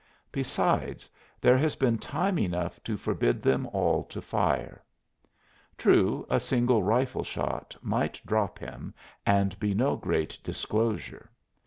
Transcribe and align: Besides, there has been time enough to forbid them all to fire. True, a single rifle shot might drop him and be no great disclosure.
Besides, 0.31 1.11
there 1.39 1.59
has 1.59 1.75
been 1.75 1.99
time 1.99 2.39
enough 2.39 2.81
to 2.85 2.97
forbid 2.97 3.43
them 3.43 3.67
all 3.67 4.03
to 4.05 4.19
fire. 4.19 4.83
True, 5.77 6.25
a 6.27 6.39
single 6.39 6.81
rifle 6.81 7.23
shot 7.23 7.75
might 7.83 8.19
drop 8.25 8.57
him 8.57 8.95
and 9.27 9.59
be 9.59 9.75
no 9.75 9.95
great 9.95 10.39
disclosure. 10.43 11.29